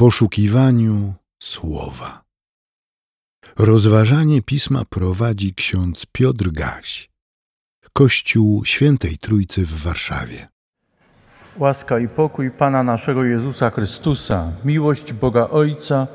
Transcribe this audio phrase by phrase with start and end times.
[0.00, 2.22] poszukiwaniu słowa.
[3.58, 7.10] Rozważanie pisma prowadzi ksiądz Piotr Gaś,
[7.92, 10.48] Kościół Świętej Trójcy w Warszawie.
[11.58, 16.06] Łaska i pokój Pana naszego Jezusa Chrystusa, miłość Boga Ojca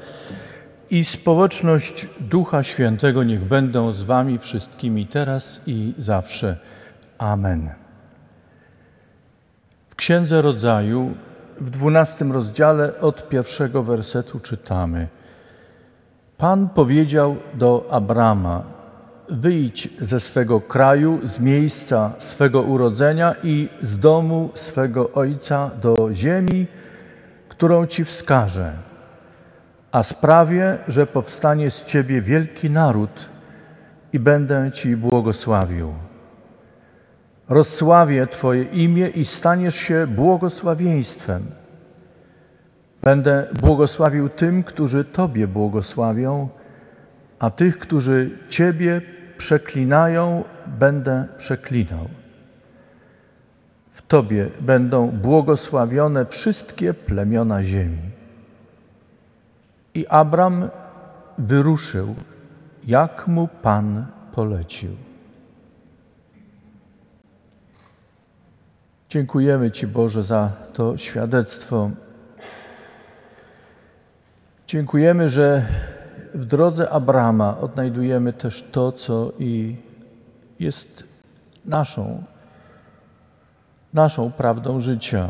[0.89, 6.59] i społeczność Ducha Świętego niech będą z Wami wszystkimi teraz i zawsze.
[7.17, 7.69] Amen.
[9.89, 11.15] W Księdze Rodzaju
[11.59, 15.07] w dwunastym rozdziale od pierwszego wersetu czytamy:
[16.37, 18.63] Pan powiedział do Abrama:
[19.29, 26.67] Wyjdź ze swego kraju, z miejsca swego urodzenia i z domu swego ojca do ziemi,
[27.49, 28.73] którą ci wskażę,
[29.91, 33.29] a sprawię, że powstanie z ciebie wielki naród
[34.13, 35.93] i będę ci błogosławił.
[37.49, 41.45] Rozsławię Twoje imię i staniesz się błogosławieństwem.
[43.01, 46.49] Będę błogosławił tym, którzy Tobie błogosławią,
[47.39, 49.01] a tych, którzy Ciebie
[49.37, 52.09] przeklinają, będę przeklinał.
[53.91, 58.09] W Tobie będą błogosławione wszystkie plemiona ziemi.
[59.93, 60.69] I Abram
[61.37, 62.15] wyruszył,
[62.87, 64.89] jak mu Pan polecił.
[69.15, 71.89] Dziękujemy Ci, Boże, za to świadectwo.
[74.67, 75.65] Dziękujemy, że
[76.33, 79.75] w drodze Abrama odnajdujemy też to, co i
[80.59, 81.03] jest
[81.65, 82.23] naszą,
[83.93, 85.29] naszą prawdą życia.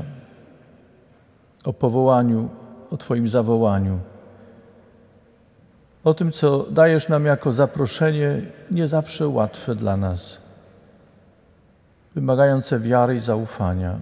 [1.65, 2.49] O powołaniu,
[2.91, 3.99] o Twoim zawołaniu.
[6.03, 8.41] O tym, co dajesz nam jako zaproszenie,
[8.71, 10.44] nie zawsze łatwe dla nas
[12.15, 13.99] wymagające wiary i zaufania.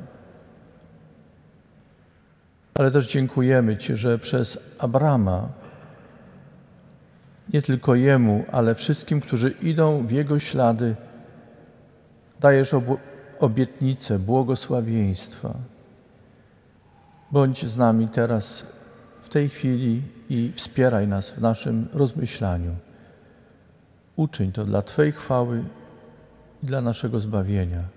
[2.74, 5.50] Ale też dziękujemy Ci, że przez Abrama,
[7.54, 10.96] nie tylko jemu, ale wszystkim, którzy idą w jego ślady,
[12.40, 12.76] dajesz
[13.40, 15.54] obietnicę błogosławieństwa.
[17.32, 18.66] Bądź z nami teraz,
[19.22, 22.76] w tej chwili i wspieraj nas w naszym rozmyślaniu.
[24.16, 25.64] Uczyń to dla Twojej chwały
[26.64, 27.93] i dla naszego zbawienia.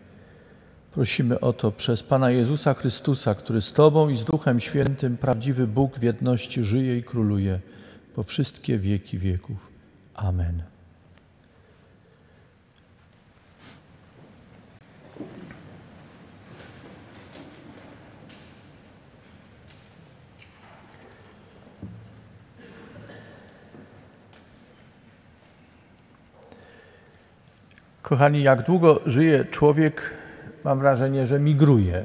[0.96, 5.66] Prosimy o to przez Pana Jezusa Chrystusa, który z Tobą i z Duchem Świętym, prawdziwy
[5.66, 7.60] Bóg w jedności żyje i króluje
[8.14, 9.56] po wszystkie wieki wieków.
[10.14, 10.62] Amen.
[28.02, 30.25] Kochani, jak długo żyje człowiek,
[30.66, 32.04] mam wrażenie, że migruje.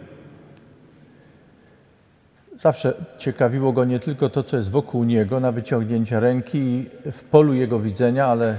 [2.57, 7.23] Zawsze ciekawiło go nie tylko to, co jest wokół niego na wyciągnięcie ręki i w
[7.23, 8.57] polu jego widzenia, ale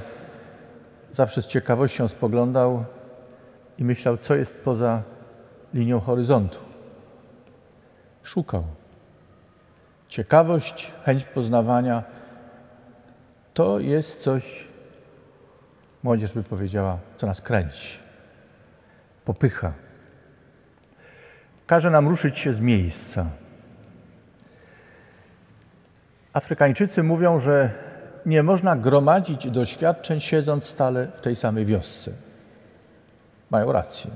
[1.12, 2.85] zawsze z ciekawością spoglądał
[3.79, 5.03] i myślał, co jest poza
[5.75, 6.59] linią horyzontu.
[8.23, 8.65] Szukał.
[10.09, 12.03] Ciekawość, chęć poznawania
[13.55, 14.67] to jest coś,
[16.03, 17.99] młodzież by powiedziała, co nas kręci,
[19.25, 19.73] popycha
[21.72, 23.27] każe nam ruszyć się z miejsca.
[26.33, 27.71] Afrykańczycy mówią, że
[28.27, 32.11] nie można gromadzić doświadczeń siedząc stale w tej samej wiosce.
[33.50, 34.11] Mają rację.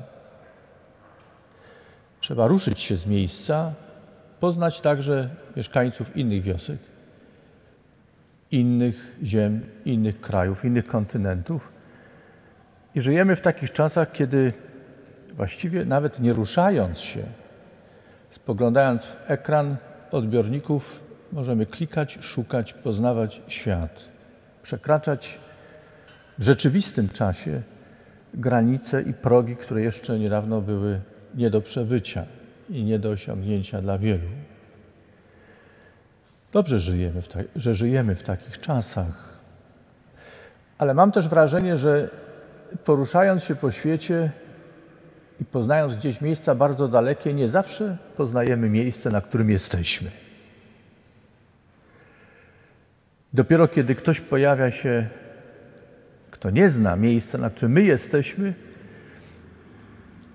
[2.21, 3.73] Trzeba ruszyć się z miejsca,
[4.41, 6.79] poznać także mieszkańców innych wiosek,
[8.51, 11.73] innych ziem, innych krajów, innych kontynentów.
[12.95, 14.53] I żyjemy w takich czasach, kiedy
[15.33, 17.46] właściwie nawet nie ruszając się,
[18.37, 19.77] spoglądając w ekran
[20.11, 21.01] odbiorników,
[21.33, 24.05] możemy klikać, szukać, poznawać świat,
[24.63, 25.39] przekraczać
[26.39, 27.63] w rzeczywistym czasie
[28.35, 31.01] granice i progi, które jeszcze niedawno były
[31.35, 32.25] nie do przebycia
[32.71, 34.29] i nie do osiągnięcia dla wielu.
[36.53, 39.39] Dobrze żyjemy, ta, że żyjemy w takich czasach,
[40.79, 42.09] ale mam też wrażenie, że
[42.85, 44.31] poruszając się po świecie,
[45.41, 50.11] i poznając gdzieś miejsca bardzo dalekie, nie zawsze poznajemy miejsce, na którym jesteśmy.
[53.33, 55.09] Dopiero kiedy ktoś pojawia się,
[56.31, 58.55] kto nie zna miejsca, na którym my jesteśmy,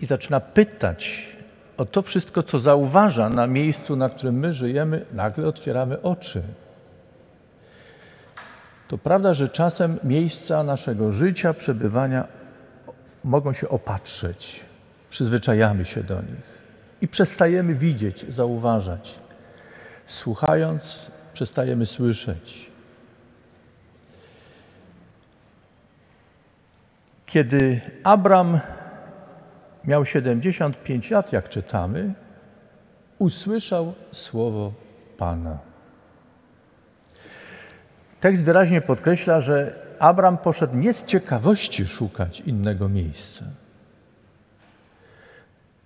[0.01, 1.27] i zaczyna pytać
[1.77, 6.41] o to wszystko, co zauważa na miejscu, na którym my żyjemy, nagle otwieramy oczy.
[8.87, 12.27] To prawda, że czasem miejsca naszego życia, przebywania
[13.23, 14.70] mogą się opatrzeć
[15.11, 16.61] przyzwyczajamy się do nich
[17.01, 19.19] i przestajemy widzieć, zauważać,
[20.05, 22.71] słuchając przestajemy słyszeć.
[27.25, 28.59] Kiedy Abram
[29.85, 32.13] miał 75 lat, jak czytamy,
[33.19, 34.73] usłyszał słowo
[35.17, 35.57] Pana.
[38.19, 43.45] Tekst wyraźnie podkreśla, że Abram poszedł nie z ciekawości szukać innego miejsca,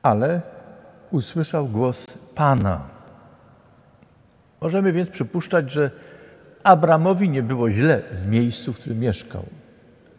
[0.05, 0.41] ale
[1.11, 2.81] usłyszał głos Pana.
[4.61, 5.91] Możemy więc przypuszczać, że
[6.63, 9.45] Abramowi nie było źle w miejscu, w którym mieszkał,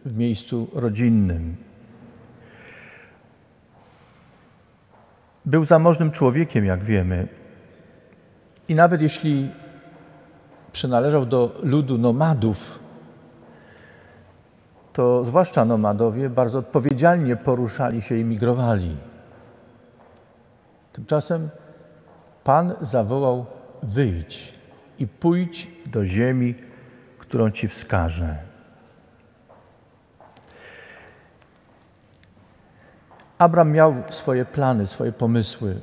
[0.05, 1.57] w miejscu rodzinnym.
[5.45, 7.29] Był zamożnym człowiekiem, jak wiemy.
[8.69, 9.51] I nawet jeśli
[10.73, 12.79] przynależał do ludu nomadów,
[14.93, 18.97] to zwłaszcza nomadowie bardzo odpowiedzialnie poruszali się i migrowali.
[20.97, 21.49] Tymczasem
[22.45, 23.47] Pan zawołał:
[23.83, 24.55] Wyjdź
[24.99, 26.55] i pójdź do ziemi,
[27.19, 28.37] którą ci wskażę.
[33.39, 35.81] Abram miał swoje plany, swoje pomysły.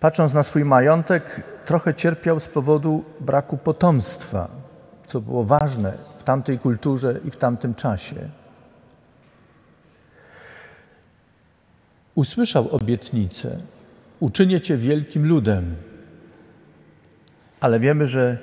[0.00, 4.48] Patrząc na swój majątek, trochę cierpiał z powodu braku potomstwa,
[5.06, 8.41] co było ważne w tamtej kulturze i w tamtym czasie.
[12.14, 13.56] Usłyszał obietnicę:
[14.20, 15.74] Uczynię cię wielkim ludem.
[17.60, 18.38] Ale wiemy, że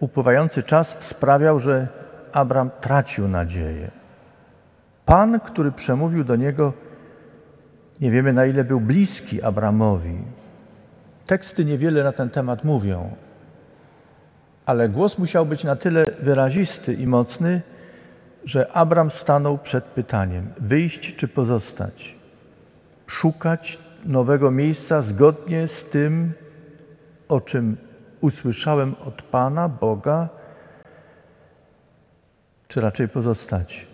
[0.00, 1.88] upływający czas sprawiał, że
[2.32, 3.90] Abram tracił nadzieję.
[5.06, 6.72] Pan, który przemówił do niego,
[8.00, 10.18] nie wiemy na ile był bliski Abramowi.
[11.26, 13.16] Teksty niewiele na ten temat mówią,
[14.66, 17.62] ale głos musiał być na tyle wyrazisty i mocny,
[18.44, 22.23] że Abram stanął przed pytaniem: wyjść czy pozostać?
[23.06, 26.32] Szukać nowego miejsca zgodnie z tym,
[27.28, 27.76] o czym
[28.20, 30.28] usłyszałem od Pana, Boga,
[32.68, 33.86] czy raczej pozostać?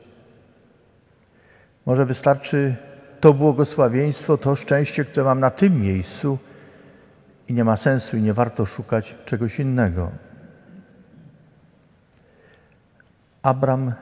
[1.87, 2.77] Może wystarczy
[3.21, 6.39] to błogosławieństwo, to szczęście, które mam na tym miejscu
[7.49, 10.11] i nie ma sensu i nie warto szukać czegoś innego.
[13.43, 13.93] Abram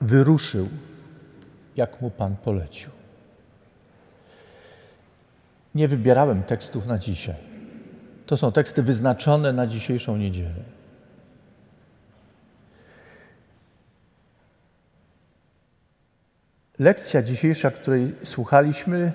[0.00, 0.68] wyruszył,
[1.76, 2.90] jak mu Pan polecił.
[5.74, 7.34] Nie wybierałem tekstów na dzisiaj.
[8.26, 10.74] To są teksty wyznaczone na dzisiejszą niedzielę.
[16.78, 19.12] Lekcja dzisiejsza, której słuchaliśmy,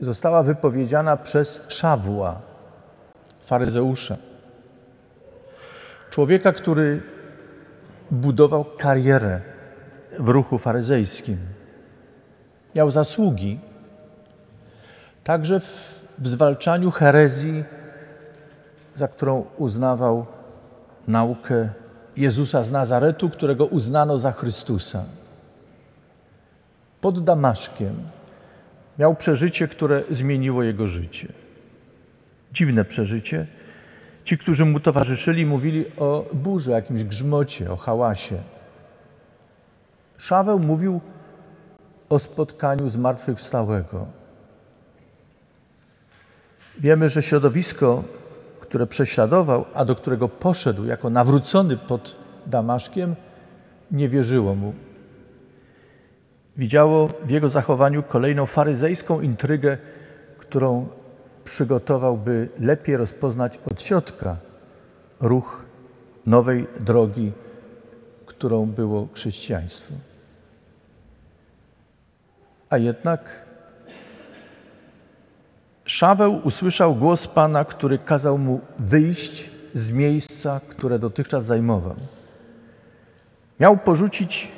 [0.00, 2.40] została wypowiedziana przez Szawła,
[3.44, 4.16] faryzeusza.
[6.10, 7.02] Człowieka, który
[8.10, 9.40] budował karierę
[10.18, 11.38] w ruchu faryzejskim.
[12.74, 13.60] Miał zasługi
[15.28, 17.64] także w, w zwalczaniu herezji,
[18.94, 20.26] za którą uznawał
[21.08, 21.68] naukę
[22.16, 25.04] Jezusa z Nazaretu, którego uznano za Chrystusa
[27.00, 27.94] pod Damaszkiem
[28.98, 31.28] miał przeżycie, które zmieniło jego życie.
[32.52, 33.46] Dziwne przeżycie.
[34.24, 38.38] Ci, którzy mu towarzyszyli, mówili o burzy, jakimś grzmocie, o hałasie.
[40.18, 41.00] Szaweł mówił
[42.08, 44.17] o spotkaniu zmartwychwstałego.
[46.78, 48.04] Wiemy, że środowisko,
[48.60, 53.14] które prześladował, a do którego poszedł jako nawrócony pod Damaszkiem,
[53.90, 54.74] nie wierzyło mu
[56.58, 59.78] widziało w jego zachowaniu kolejną faryzejską intrygę,
[60.38, 60.88] którą
[61.44, 64.36] przygotował, by lepiej rozpoznać od środka
[65.20, 65.64] ruch
[66.26, 67.32] nowej drogi,
[68.26, 69.94] którą było chrześcijaństwo.
[72.70, 73.47] A jednak
[75.88, 81.96] Szaweł usłyszał głos Pana, który kazał mu wyjść z miejsca, które dotychczas zajmował.
[83.60, 84.48] Miał porzucić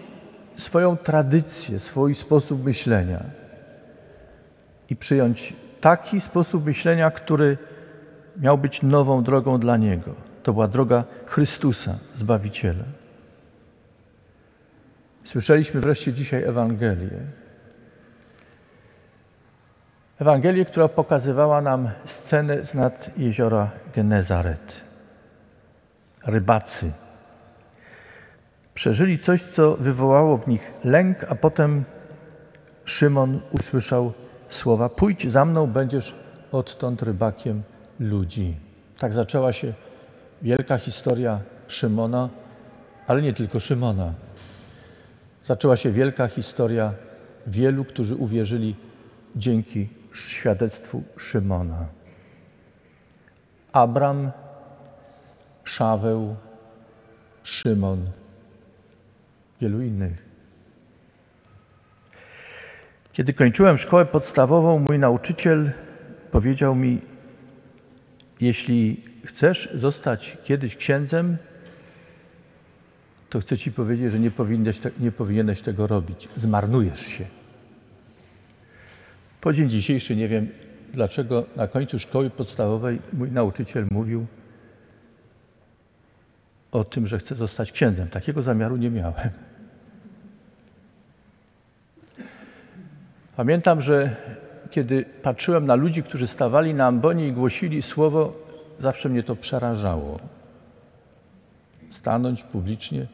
[0.56, 3.24] swoją tradycję, swój sposób myślenia
[4.90, 7.58] i przyjąć taki sposób myślenia, który
[8.36, 10.14] miał być nową drogą dla niego.
[10.42, 12.84] To była droga Chrystusa, Zbawiciela.
[15.24, 17.20] Słyszeliśmy wreszcie dzisiaj Ewangelię.
[20.20, 24.80] Ewangelię, która pokazywała nam scenę z nad jeziora Genezaret.
[26.26, 26.92] Rybacy
[28.74, 31.84] Przeżyli coś, co wywołało w nich lęk, a potem
[32.84, 34.12] Szymon usłyszał
[34.48, 36.14] słowa: Pójdź za mną, będziesz
[36.52, 37.62] odtąd rybakiem
[38.00, 38.56] ludzi.
[38.98, 39.72] Tak zaczęła się
[40.42, 42.28] wielka historia Szymona,
[43.06, 44.14] ale nie tylko Szymona.
[45.44, 46.94] Zaczęła się wielka historia
[47.46, 48.76] wielu, którzy uwierzyli
[49.36, 51.88] dzięki świadectwu Szymona.
[53.72, 54.30] Abram
[55.64, 56.36] Szaweł,
[57.42, 58.06] Szymon,
[59.60, 60.30] wielu innych.
[63.12, 65.70] Kiedy kończyłem szkołę podstawową, mój nauczyciel
[66.30, 67.00] powiedział mi:
[68.40, 71.36] Jeśli chcesz zostać kiedyś księdzem,
[73.30, 76.28] to chcę ci powiedzieć, że nie powinieneś, nie powinieneś tego robić.
[76.34, 77.39] Zmarnujesz się.
[79.40, 80.48] Po dzień dzisiejszy nie wiem,
[80.92, 84.26] dlaczego na końcu szkoły podstawowej mój nauczyciel mówił
[86.72, 88.08] o tym, że chcę zostać księdzem.
[88.08, 89.30] Takiego zamiaru nie miałem.
[93.36, 94.16] Pamiętam, że
[94.70, 98.36] kiedy patrzyłem na ludzi, którzy stawali na ambonie i głosili słowo,
[98.78, 100.20] zawsze mnie to przerażało.
[101.90, 103.06] Stanąć publicznie,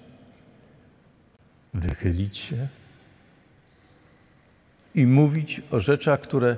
[1.75, 2.69] wychylić się
[4.97, 6.57] i mówić o rzeczach, które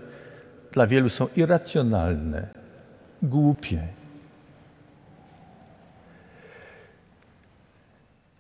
[0.73, 2.49] dla wielu są irracjonalne,
[3.23, 3.89] głupie.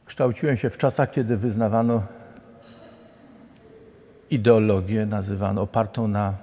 [0.04, 2.06] Kształciłem się w czasach, kiedy wyznawano
[4.30, 6.34] ideologię nazywano opartą na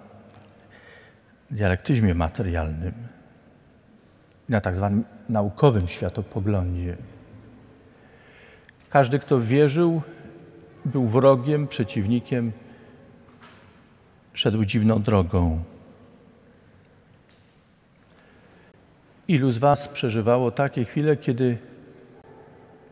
[1.51, 2.93] dialektyzmie materialnym,
[4.49, 6.97] na tak zwanym naukowym światopoglądzie.
[8.89, 10.01] Każdy, kto wierzył,
[10.85, 12.51] był wrogiem, przeciwnikiem,
[14.35, 15.63] szedł dziwną drogą.
[19.27, 21.57] Ilu z Was przeżywało takie chwile, kiedy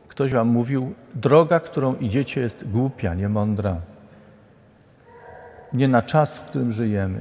[0.07, 3.81] ktoś Wam mówił, droga, którą idziecie, jest głupia, niemądra
[5.73, 7.19] nie na czas, w którym żyjemy.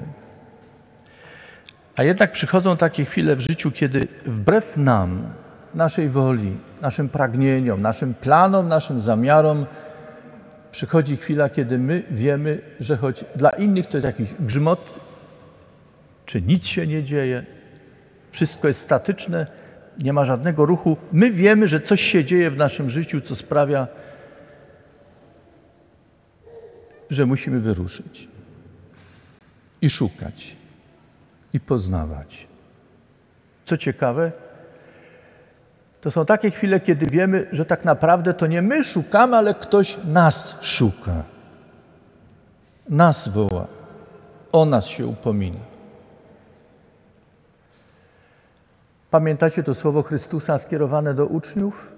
[1.97, 5.23] A jednak przychodzą takie chwile w życiu, kiedy wbrew nam,
[5.75, 9.67] naszej woli, naszym pragnieniom, naszym planom, naszym zamiarom,
[10.73, 15.00] przychodzi chwila, kiedy my wiemy, że choć dla innych to jest jakiś grzmot,
[16.26, 17.45] czy nic się nie dzieje,
[18.31, 19.47] wszystko jest statyczne,
[19.99, 23.88] nie ma żadnego ruchu, my wiemy, że coś się dzieje w naszym życiu, co sprawia,
[27.11, 28.29] że musimy wyruszyć
[29.83, 30.57] i szukać,
[31.52, 32.47] i poznawać.
[33.64, 34.33] Co ciekawe,
[36.02, 39.99] to są takie chwile, kiedy wiemy, że tak naprawdę to nie my szukamy, ale ktoś
[40.04, 41.23] nas szuka.
[42.88, 43.66] Nas woła,
[44.52, 45.61] o nas się upomina.
[49.11, 51.92] Pamiętacie to słowo Chrystusa skierowane do uczniów?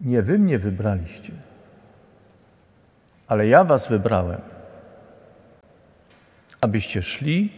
[0.00, 1.32] Nie wy mnie wybraliście,
[3.28, 4.40] ale ja was wybrałem
[6.60, 7.52] abyście szli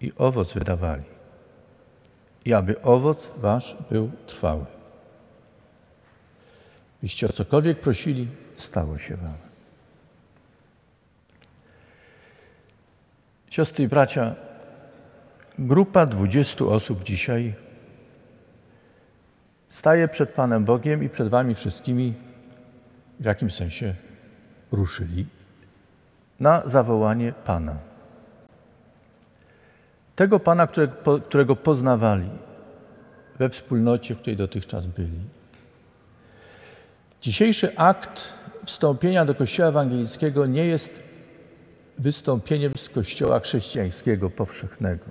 [0.00, 1.02] i owoc wydawali,
[2.44, 4.64] i aby owoc wasz był trwały.
[7.02, 9.34] Byście o cokolwiek prosili, stało się wam.
[13.50, 14.34] Siostry i bracia,
[15.58, 17.54] grupa dwudziestu osób dzisiaj
[19.70, 22.14] staje przed Panem Bogiem i przed Wami wszystkimi,
[23.20, 23.94] w jakim sensie
[24.72, 25.26] ruszyli
[26.40, 27.89] na zawołanie Pana.
[30.20, 30.68] Tego Pana,
[31.28, 32.28] którego, poznawali
[33.38, 35.20] we wspólnocie, w której dotychczas byli.
[37.20, 38.32] Dzisiejszy akt
[38.64, 41.02] wstąpienia do Kościoła Ewangelickiego nie jest
[41.98, 45.04] wystąpieniem z Kościoła chrześcijańskiego powszechnego.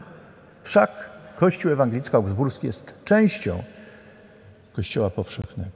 [0.63, 3.63] Wszak Kościół Ewangelicko-Augsburski jest częścią
[4.73, 5.71] Kościoła powszechnego.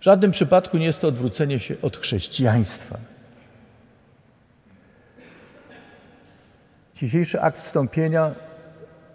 [0.00, 2.98] W żadnym przypadku nie jest to odwrócenie się od chrześcijaństwa.
[7.02, 8.30] Dzisiejszy akt wstąpienia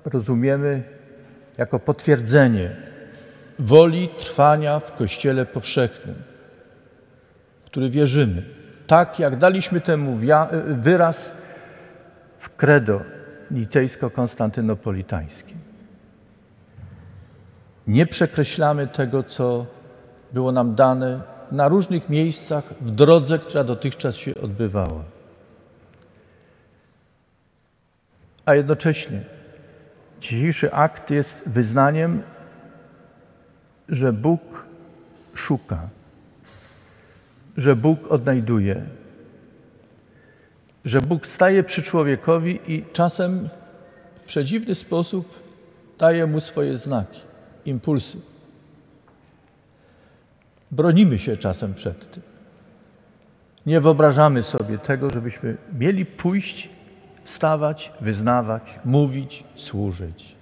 [0.06, 0.84] rozumiemy
[1.58, 2.76] jako potwierdzenie
[3.60, 6.16] woli trwania w Kościele powszechnym,
[7.62, 8.44] w który wierzymy.
[8.88, 10.18] Tak jak daliśmy temu
[10.68, 11.32] wyraz
[12.38, 13.02] w credo
[13.52, 15.58] nicejsko-konstantynopolitańskim.
[17.88, 19.66] Nie przekreślamy tego, co
[20.34, 25.17] było nam dane na różnych miejscach w drodze, która dotychczas się odbywała.
[28.48, 29.22] A jednocześnie
[30.22, 32.24] dzisiejszy akt jest wyznaniem,
[33.90, 34.66] że Bóg
[35.34, 35.90] szuka,
[37.58, 38.86] że Bóg odnajduje,
[40.86, 43.50] że Bóg staje przy człowiekowi i czasem
[44.16, 45.40] w przedziwny sposób
[46.00, 47.22] daje mu swoje znaki,
[47.66, 48.18] impulsy.
[50.72, 52.24] Bronimy się czasem przed tym.
[53.66, 56.77] Nie wyobrażamy sobie tego, żebyśmy mieli pójść
[57.30, 60.36] stawać, wyznawać, mówić, służyć.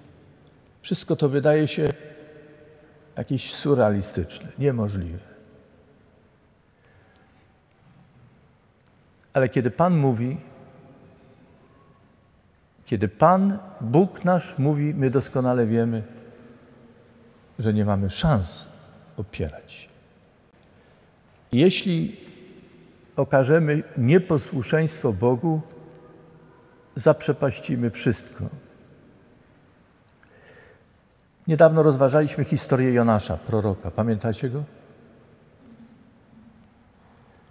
[0.82, 1.88] Wszystko to wydaje się
[3.16, 5.18] jakieś surrealistyczne, niemożliwe.
[9.32, 10.36] Ale kiedy Pan mówi,
[12.86, 16.02] Kiedy Pan, Bóg nasz mówi, my doskonale wiemy,
[17.58, 18.68] że nie mamy szans
[19.16, 19.88] opierać się.
[21.52, 22.16] Jeśli
[23.16, 25.60] okażemy nieposłuszeństwo Bogu,
[26.96, 28.44] zaprzepaścimy wszystko.
[31.46, 33.90] Niedawno rozważaliśmy historię Jonasza, proroka.
[33.90, 34.64] Pamiętacie go?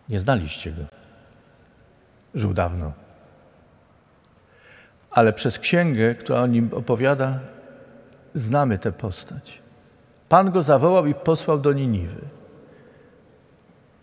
[0.10, 0.84] Nie znaliście go.
[2.36, 2.94] Żył dawno.
[5.12, 7.40] Ale przez księgę, która o nim opowiada,
[8.36, 9.62] znamy tę postać.
[10.30, 12.22] Pan go zawołał i posłał do Niniwy.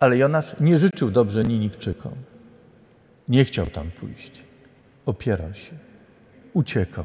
[0.00, 2.12] Ale Jonasz nie życzył dobrze Niniwczykom.
[3.28, 4.51] Nie chciał tam pójść.
[5.06, 5.72] Opierał się.
[6.52, 7.04] Uciekał.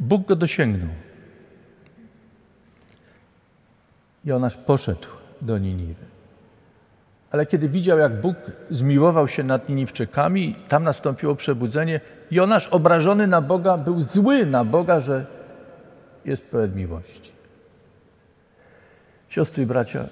[0.00, 0.94] Bóg go dosięgnął.
[4.24, 5.08] Jonasz poszedł
[5.40, 6.04] do Niniwy.
[7.30, 8.36] Ale kiedy widział, jak Bóg
[8.70, 15.00] zmiłował się nad Niniwczykami, tam nastąpiło przebudzenie, Jonasz obrażony na Boga był zły na Boga,
[15.00, 15.26] że
[16.24, 17.32] jest pełen miłości.
[19.28, 20.08] Siostry i bracia,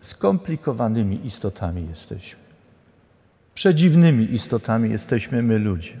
[0.00, 2.45] skomplikowanymi istotami jesteśmy.
[3.56, 5.92] Przedziwnymi istotami jesteśmy my ludzie.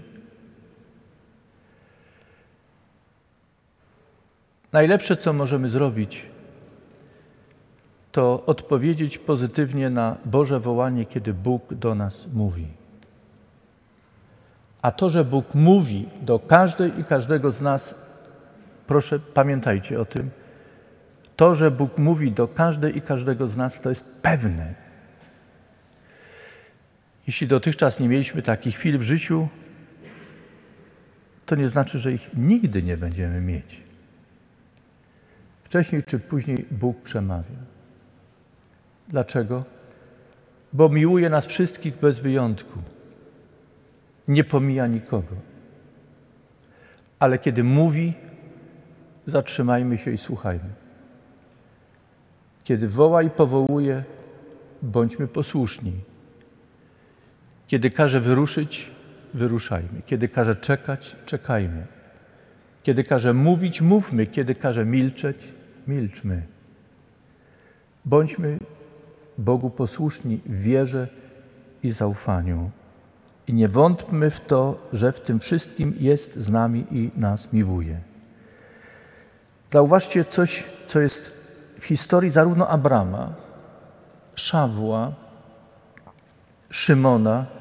[4.72, 6.26] Najlepsze, co możemy zrobić,
[8.12, 12.66] to odpowiedzieć pozytywnie na Boże wołanie, kiedy Bóg do nas mówi.
[14.82, 17.94] A to, że Bóg mówi do każdej i każdego z nas,
[18.86, 20.30] proszę pamiętajcie o tym,
[21.36, 24.85] to, że Bóg mówi do każdej i każdego z nas, to jest pewne.
[27.26, 29.48] Jeśli dotychczas nie mieliśmy takich chwil w życiu,
[31.46, 33.82] to nie znaczy, że ich nigdy nie będziemy mieć.
[35.62, 37.56] Wcześniej czy później Bóg przemawia.
[39.08, 39.64] Dlaczego?
[40.72, 42.78] Bo miłuje nas wszystkich bez wyjątku.
[44.28, 45.36] Nie pomija nikogo.
[47.18, 48.14] Ale kiedy mówi,
[49.26, 50.70] zatrzymajmy się i słuchajmy.
[52.64, 54.04] Kiedy woła i powołuje,
[54.82, 55.92] bądźmy posłuszni.
[57.66, 58.90] Kiedy każe wyruszyć,
[59.34, 60.02] wyruszajmy.
[60.06, 61.86] Kiedy każe czekać, czekajmy.
[62.82, 64.26] Kiedy każe mówić, mówmy.
[64.26, 65.52] Kiedy każe milczeć,
[65.86, 66.42] milczmy.
[68.04, 68.58] Bądźmy
[69.38, 71.08] Bogu posłuszni w wierze
[71.82, 72.70] i zaufaniu.
[73.48, 78.00] I nie wątpmy w to, że w tym wszystkim jest z nami i nas miłuje.
[79.70, 81.32] Zauważcie coś, co jest
[81.80, 83.34] w historii zarówno Abrama,
[84.34, 85.12] Szawła,
[86.70, 87.55] Szymona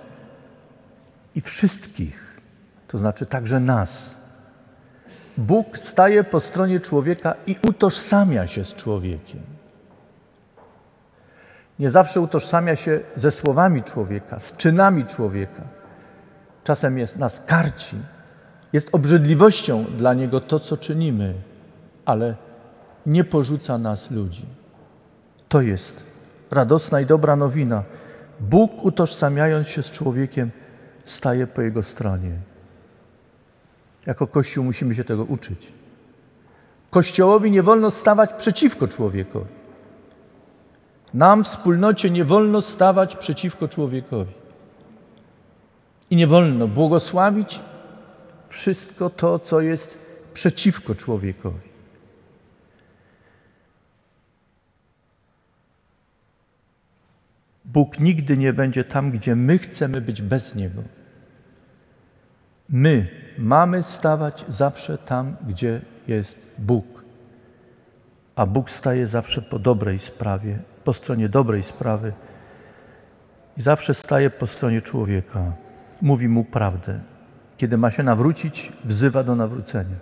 [1.35, 2.41] i wszystkich,
[2.87, 4.15] to znaczy także nas.
[5.37, 9.41] Bóg staje po stronie człowieka i utożsamia się z człowiekiem.
[11.79, 15.61] Nie zawsze utożsamia się ze słowami człowieka, z czynami człowieka.
[16.63, 17.97] Czasem jest nas karci.
[18.73, 21.33] Jest obrzydliwością dla niego to, co czynimy,
[22.05, 22.35] ale
[23.05, 24.45] nie porzuca nas ludzi.
[25.49, 26.03] To jest
[26.51, 27.83] radosna i dobra nowina.
[28.39, 30.51] Bóg, utożsamiając się z człowiekiem,
[31.05, 32.31] staje po jego stronie.
[34.05, 35.73] Jako Kościół musimy się tego uczyć.
[36.89, 39.51] Kościołowi nie wolno stawać przeciwko człowiekowi.
[41.13, 44.33] Nam w wspólnocie nie wolno stawać przeciwko człowiekowi.
[46.09, 47.61] I nie wolno błogosławić
[48.47, 49.97] wszystko to, co jest
[50.33, 51.64] przeciwko człowiekowi.
[57.65, 60.81] Bóg nigdy nie będzie tam, gdzie my chcemy być bez Niego.
[62.69, 66.85] My mamy stawać zawsze tam, gdzie jest Bóg.
[68.35, 72.13] A Bóg staje zawsze po dobrej sprawie, po stronie dobrej sprawy
[73.57, 75.53] i zawsze staje po stronie człowieka.
[76.01, 76.99] Mówi mu prawdę.
[77.57, 79.95] Kiedy ma się nawrócić, wzywa do nawrócenia.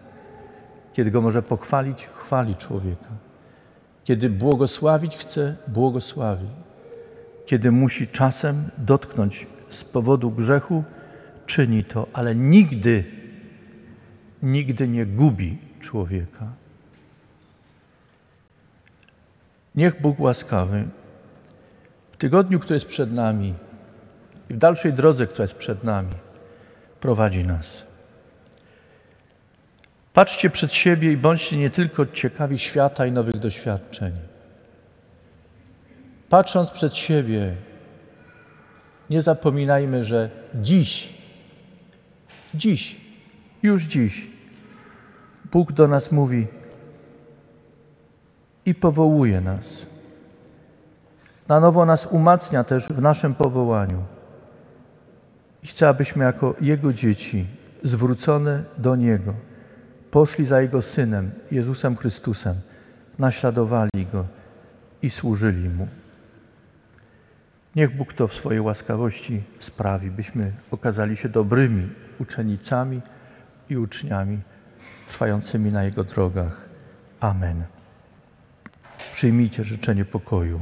[0.93, 3.09] Kiedy go może pochwalić, chwali człowieka.
[4.03, 6.47] Kiedy błogosławić chce, błogosławi.
[7.45, 10.83] Kiedy musi czasem dotknąć z powodu grzechu,
[11.45, 13.03] czyni to, ale nigdy,
[14.43, 16.47] nigdy nie gubi człowieka.
[19.75, 20.87] Niech Bóg łaskawy
[22.11, 23.53] w tygodniu, który jest przed nami
[24.49, 26.13] i w dalszej drodze, która jest przed nami,
[26.99, 27.83] prowadzi nas.
[30.13, 34.13] Patrzcie przed siebie i bądźcie nie tylko ciekawi świata i nowych doświadczeń.
[36.33, 37.55] Patrząc przed siebie,
[39.09, 41.13] nie zapominajmy, że dziś,
[42.53, 43.01] dziś,
[43.63, 44.31] już dziś,
[45.51, 46.47] Bóg do nas mówi
[48.65, 49.85] i powołuje nas.
[51.47, 54.03] Na nowo nas umacnia też w naszym powołaniu.
[55.63, 57.45] I chcę, abyśmy jako Jego dzieci,
[57.83, 59.33] zwrócone do Niego,
[60.11, 62.55] poszli za Jego Synem, Jezusem Chrystusem,
[63.19, 64.25] naśladowali Go
[65.01, 65.87] i służyli Mu.
[67.75, 73.01] Niech Bóg to w swojej łaskawości sprawi, byśmy okazali się dobrymi uczennicami
[73.69, 74.39] i uczniami
[75.07, 76.69] trwającymi na Jego drogach.
[77.19, 77.63] Amen.
[79.11, 80.59] Przyjmijcie życzenie pokoju.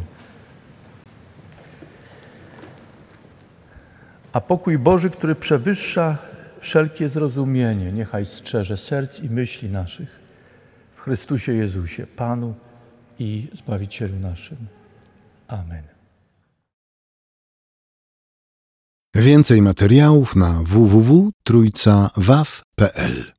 [4.34, 6.18] A pokój Boży, który przewyższa
[6.60, 10.20] wszelkie zrozumienie, niechaj strzeże serc i myśli naszych
[10.96, 12.56] w Chrystusie Jezusie, Panu
[13.20, 14.58] i Zbawicielu naszym.
[15.48, 15.91] Amen.
[19.16, 23.32] Więcej materiałów na www.trójcawaw.pl